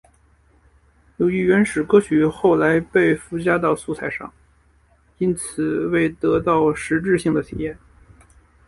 [1.17, 4.33] 由于原始歌曲后来被附加到素材上，
[5.19, 7.77] 因此未得到实质性的体现。